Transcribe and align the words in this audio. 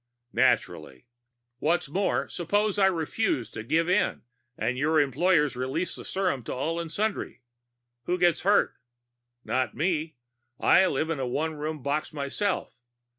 "Naturally. 0.33 1.05
What's 1.59 1.87
more, 1.87 2.27
suppose 2.27 2.79
I 2.79 2.87
refuse 2.87 3.51
to 3.51 3.61
give 3.61 3.87
in 3.87 4.23
and 4.57 4.75
your 4.75 4.99
employers 4.99 5.55
release 5.55 5.93
the 5.93 6.03
serum 6.03 6.41
to 6.45 6.53
all 6.55 6.79
and 6.79 6.91
sundry. 6.91 7.43
Who 8.05 8.17
gets 8.17 8.41
hurt? 8.41 8.73
Not 9.43 9.75
me; 9.75 10.15
I 10.59 10.87
live 10.87 11.11
in 11.11 11.19
a 11.19 11.27
one 11.27 11.53
room 11.53 11.83
box 11.83 12.13
myself. 12.13 12.79